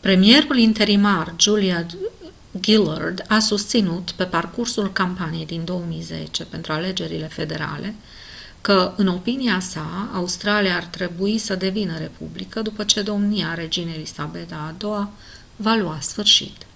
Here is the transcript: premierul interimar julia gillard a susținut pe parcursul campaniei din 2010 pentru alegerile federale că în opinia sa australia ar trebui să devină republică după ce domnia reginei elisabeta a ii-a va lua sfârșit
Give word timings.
premierul 0.00 0.56
interimar 0.56 1.34
julia 1.38 1.86
gillard 2.60 3.24
a 3.28 3.38
susținut 3.38 4.10
pe 4.10 4.24
parcursul 4.26 4.92
campaniei 4.92 5.46
din 5.46 5.64
2010 5.64 6.44
pentru 6.46 6.72
alegerile 6.72 7.26
federale 7.28 7.94
că 8.60 8.94
în 8.96 9.06
opinia 9.06 9.60
sa 9.60 10.10
australia 10.14 10.76
ar 10.76 10.84
trebui 10.84 11.38
să 11.38 11.54
devină 11.56 11.98
republică 11.98 12.60
după 12.62 12.84
ce 12.84 13.02
domnia 13.02 13.54
reginei 13.54 13.94
elisabeta 13.94 14.56
a 14.56 14.74
ii-a 14.88 15.10
va 15.56 15.74
lua 15.74 16.00
sfârșit 16.00 16.66